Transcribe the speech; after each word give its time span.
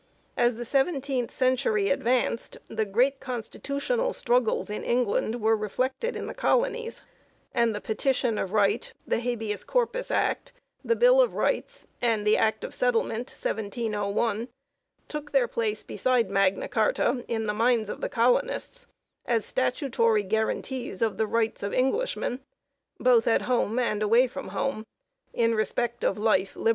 As 0.35 0.55
the 0.55 0.65
seventeenth 0.65 1.29
century 1.29 1.91
advanced, 1.91 2.57
the 2.67 2.85
great 2.85 3.19
con 3.19 3.41
stitutional 3.43 4.15
struggles 4.15 4.67
in 4.67 4.83
England 4.83 5.39
were 5.39 5.55
reflected 5.55 6.15
in 6.15 6.25
the 6.25 6.33
colonies; 6.33 7.03
3 7.53 7.61
ancl 7.65 7.73
the 7.73 7.81
Petition 7.81 8.39
of 8.39 8.51
Right, 8.51 8.91
the 9.05 9.19
Habeas 9.19 9.63
Corpus 9.63 10.09
Act, 10.09 10.53
the 10.83 10.95
Bill 10.95 11.21
of 11.21 11.35
Rights, 11.35 11.85
and 12.01 12.25
the 12.25 12.35
Act 12.35 12.63
of 12.63 12.73
Settle 12.73 13.03
ment 13.03 13.29
(1701) 13.29 14.47
took 15.07 15.29
their 15.29 15.47
place 15.47 15.83
beside 15.83 16.31
Magna 16.31 16.67
Carta 16.67 17.23
in 17.27 17.45
the 17.45 17.53
minds 17.53 17.87
of 17.87 18.01
the 18.01 18.09
colonists 18.09 18.87
as 19.27 19.45
statutory 19.45 20.23
guaranties 20.23 21.03
of 21.03 21.17
the 21.17 21.27
rights 21.27 21.61
of 21.61 21.75
Englishmen, 21.75 22.39
both 22.99 23.27
at 23.27 23.43
home 23.43 23.77
and 23.77 24.01
away 24.01 24.25
from 24.25 24.47
home, 24.47 24.83
in 25.31 25.53
respect 25.53 26.03
of 26.03 26.17
life, 26.17 26.55
liberty, 26.55 26.55
and 26.55 26.55
property. 26.55 26.69